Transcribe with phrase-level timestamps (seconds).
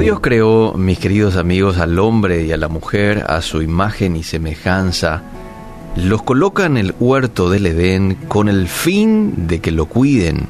[0.00, 4.22] Dios creó, mis queridos amigos, al hombre y a la mujer a su imagen y
[4.22, 5.22] semejanza,
[5.94, 10.48] los coloca en el huerto del Edén con el fin de que lo cuiden,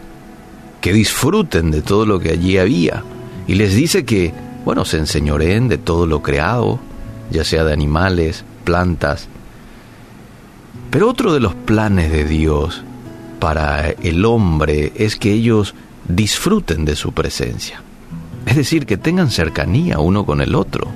[0.80, 3.02] que disfruten de todo lo que allí había.
[3.48, 4.32] Y les dice que,
[4.64, 6.78] bueno, se enseñoreen de todo lo creado,
[7.32, 9.26] ya sea de animales, plantas.
[10.92, 12.84] Pero otro de los planes de Dios
[13.40, 15.74] para el hombre es que ellos
[16.06, 17.82] disfruten de su presencia.
[18.46, 20.88] Es decir, que tengan cercanía uno con el otro.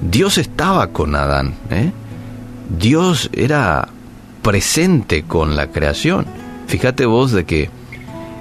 [0.00, 1.54] Dios estaba con Adán.
[1.70, 1.92] ¿eh?
[2.78, 3.88] Dios era
[4.42, 6.26] presente con la creación.
[6.66, 7.70] Fíjate vos de que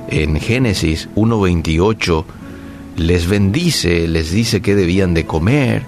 [0.09, 2.25] en Génesis 1.28
[2.97, 5.83] les bendice, les dice que debían de comer.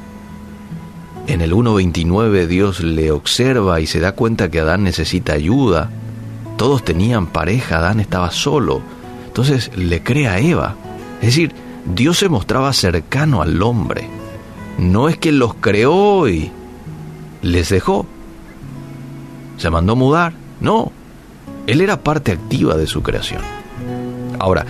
[1.28, 5.90] En el 1.29 Dios le observa y se da cuenta que Adán necesita ayuda.
[6.58, 8.82] Todos tenían pareja, Adán estaba solo.
[9.28, 10.76] Entonces le crea a Eva.
[11.22, 11.54] Es decir,
[11.86, 14.08] Dios se mostraba cercano al hombre.
[14.78, 16.52] No es que los creó y
[17.42, 18.06] les dejó.
[19.58, 20.34] Se mandó mudar.
[20.60, 20.92] No.
[21.68, 23.42] Él era parte activa de su creación.
[24.40, 24.66] Ahora,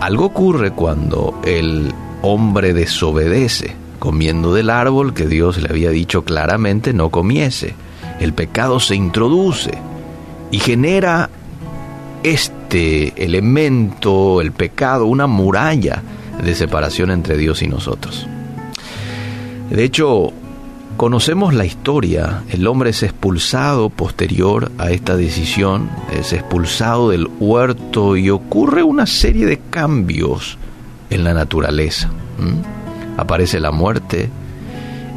[0.00, 6.92] algo ocurre cuando el hombre desobedece, comiendo del árbol que Dios le había dicho claramente
[6.92, 7.74] no comiese.
[8.20, 9.72] El pecado se introduce
[10.50, 11.30] y genera
[12.22, 16.02] este elemento, el pecado, una muralla
[16.42, 18.26] de separación entre Dios y nosotros.
[19.70, 20.32] De hecho,
[20.96, 22.42] conocemos la historia.
[22.48, 29.06] El hombre es expulsado posterior a esta decisión, es expulsado del huerto y ocurre una
[29.06, 30.58] serie de cambios
[31.10, 32.10] en la naturaleza.
[33.16, 34.30] Aparece la muerte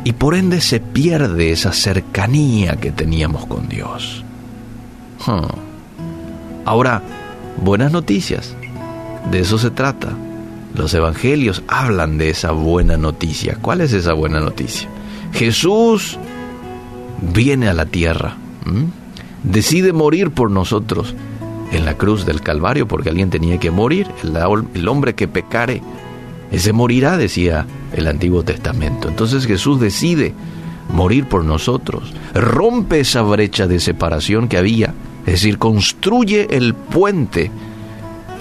[0.04, 4.24] y por ende se pierde esa cercanía que teníamos con Dios.
[6.66, 7.02] Ahora,
[7.62, 8.56] buenas noticias.
[9.32, 10.10] De eso se trata.
[10.76, 13.58] Los evangelios hablan de esa buena noticia.
[13.62, 14.88] ¿Cuál es esa buena noticia?
[15.34, 16.18] Jesús
[17.22, 18.38] viene a la tierra,
[19.44, 21.14] decide morir por nosotros
[21.72, 24.08] en la cruz del Calvario porque alguien tenía que morir.
[24.24, 24.38] El,
[24.74, 25.82] el hombre que pecare,
[26.52, 29.08] ese morirá, decía el Antiguo Testamento.
[29.08, 30.34] Entonces Jesús decide
[30.92, 34.94] morir por nosotros, rompe esa brecha de separación que había,
[35.26, 37.52] es decir, construye el puente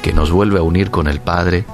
[0.03, 1.65] que nos vuelve a unir con el Padre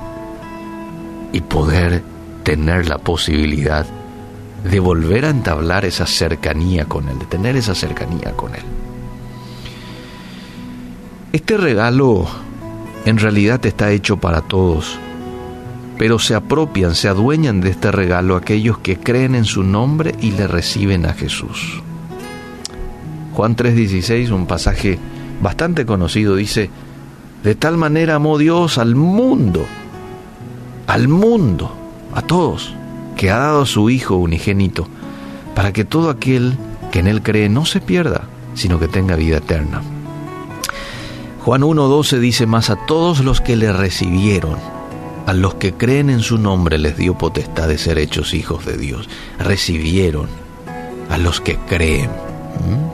[1.36, 2.02] y poder
[2.44, 3.84] tener la posibilidad
[4.64, 8.62] de volver a entablar esa cercanía con Él, de tener esa cercanía con Él.
[11.34, 12.26] Este regalo
[13.04, 14.98] en realidad está hecho para todos,
[15.98, 20.30] pero se apropian, se adueñan de este regalo aquellos que creen en su nombre y
[20.30, 21.82] le reciben a Jesús.
[23.34, 24.98] Juan 3:16, un pasaje
[25.42, 26.70] bastante conocido, dice,
[27.44, 29.66] de tal manera amó Dios al mundo
[30.96, 31.70] al mundo,
[32.14, 32.72] a todos,
[33.18, 34.88] que ha dado a su Hijo unigénito,
[35.54, 36.56] para que todo aquel
[36.90, 38.22] que en Él cree no se pierda,
[38.54, 39.82] sino que tenga vida eterna.
[41.44, 44.56] Juan 1.12 dice más a todos los que le recibieron,
[45.26, 48.78] a los que creen en su nombre les dio potestad de ser hechos hijos de
[48.78, 49.06] Dios.
[49.38, 50.28] Recibieron
[51.10, 52.08] a los que creen.
[52.08, 52.86] ¿Mm?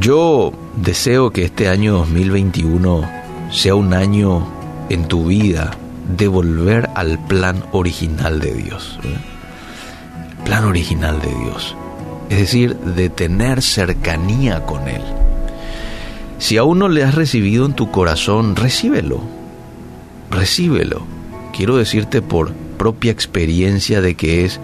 [0.00, 3.08] Yo deseo que este año 2021
[3.52, 4.44] sea un año
[4.88, 5.78] en tu vida
[6.08, 8.98] de volver al plan original de Dios.
[10.44, 11.76] Plan original de Dios.
[12.30, 15.02] Es decir, de tener cercanía con Él.
[16.38, 19.20] Si aún no le has recibido en tu corazón, recíbelo.
[20.30, 21.06] Recíbelo.
[21.56, 24.60] Quiero decirte por propia experiencia de que es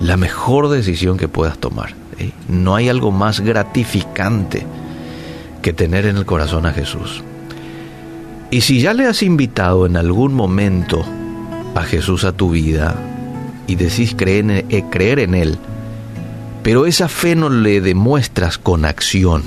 [0.00, 1.94] la mejor decisión que puedas tomar.
[2.18, 2.32] ¿eh?
[2.48, 4.66] No hay algo más gratificante
[5.62, 7.22] que tener en el corazón a Jesús.
[8.50, 11.04] Y si ya le has invitado en algún momento
[11.74, 12.94] a Jesús a tu vida
[13.66, 15.58] y decís creer en, eh, creer en Él,
[16.62, 19.42] pero esa fe no le demuestras con acción,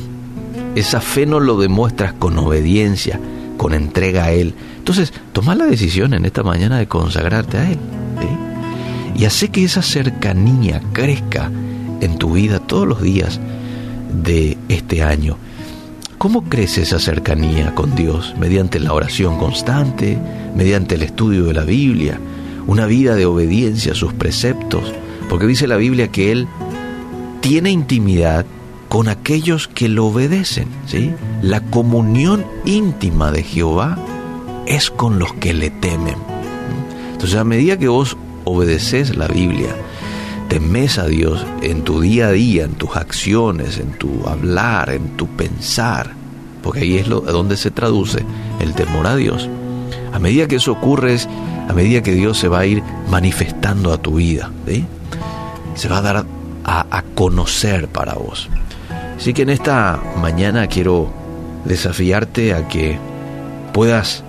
[0.75, 3.19] esa fe no lo demuestras con obediencia,
[3.57, 7.79] con entrega a Él, entonces toma la decisión en esta mañana de consagrarte a Él.
[9.17, 11.51] Y hace que esa cercanía crezca
[12.01, 13.39] en tu vida todos los días
[14.23, 15.37] de este año.
[16.17, 18.33] ¿Cómo crece esa cercanía con Dios?
[18.39, 20.17] Mediante la oración constante,
[20.55, 22.19] mediante el estudio de la Biblia,
[22.65, 24.91] una vida de obediencia a sus preceptos,
[25.29, 26.47] porque dice la Biblia que Él
[27.39, 28.47] tiene intimidad
[28.89, 31.13] con aquellos que lo obedecen, ¿sí?
[31.43, 33.99] La comunión íntima de Jehová
[34.65, 36.15] es con los que le temen.
[37.11, 39.75] Entonces, a medida que vos obedeces la Biblia,
[40.47, 45.17] temes a Dios en tu día a día, en tus acciones, en tu hablar, en
[45.17, 46.11] tu pensar,
[46.63, 48.25] porque ahí es donde se traduce
[48.59, 49.49] el temor a Dios.
[50.13, 51.17] A medida que eso ocurre,
[51.67, 54.51] a medida que Dios se va a ir manifestando a tu vida,
[55.75, 56.25] se va a dar
[56.63, 58.49] a, a conocer para vos.
[59.17, 61.09] Así que en esta mañana quiero
[61.65, 62.97] desafiarte a que
[63.73, 64.23] puedas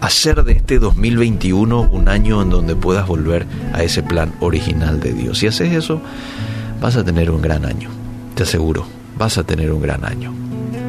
[0.00, 5.12] hacer de este 2021 un año en donde puedas volver a ese plan original de
[5.12, 5.38] Dios.
[5.38, 6.00] Si haces eso,
[6.80, 7.90] vas a tener un gran año,
[8.34, 8.86] te aseguro,
[9.16, 10.32] vas a tener un gran año.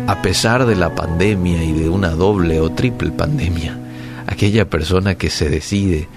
[0.08, 3.78] A pesar de la pandemia y de una doble o triple pandemia,
[4.28, 6.08] aquella persona que se decide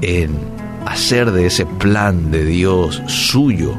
[0.00, 0.32] en
[0.86, 3.74] hacer de ese plan de Dios suyo,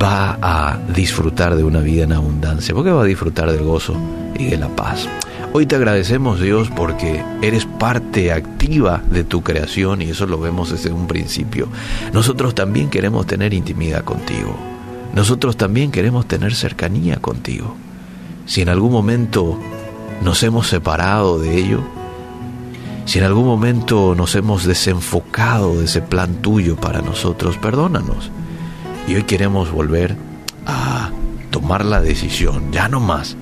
[0.00, 3.94] va a disfrutar de una vida en abundancia, porque va a disfrutar del gozo
[4.38, 5.08] y de la paz.
[5.50, 10.70] Hoy te agradecemos Dios porque eres parte activa de tu creación y eso lo vemos
[10.70, 11.68] desde un principio.
[12.12, 14.54] Nosotros también queremos tener intimidad contigo.
[15.14, 17.74] Nosotros también queremos tener cercanía contigo.
[18.44, 19.58] Si en algún momento
[20.22, 21.80] nos hemos separado de ello,
[23.06, 28.30] si en algún momento nos hemos desenfocado de ese plan tuyo para nosotros, perdónanos.
[29.08, 30.14] Y hoy queremos volver
[30.66, 31.10] a
[31.50, 33.34] tomar la decisión, ya no más,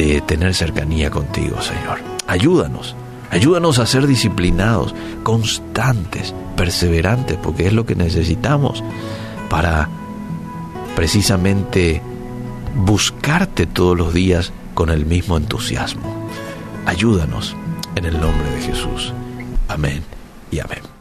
[0.00, 2.00] de tener cercanía contigo, Señor.
[2.26, 2.94] Ayúdanos,
[3.30, 8.82] ayúdanos a ser disciplinados, constantes, perseverantes, porque es lo que necesitamos
[9.48, 9.88] para
[10.96, 12.02] precisamente
[12.74, 16.28] buscarte todos los días con el mismo entusiasmo.
[16.86, 17.56] Ayúdanos
[17.96, 19.12] en el nombre de Jesús.
[19.68, 20.02] Amén
[20.50, 20.99] y amén.